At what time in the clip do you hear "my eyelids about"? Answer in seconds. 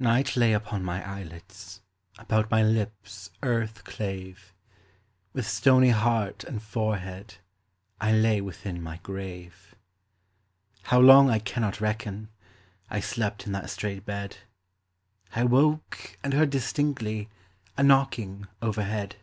0.82-2.50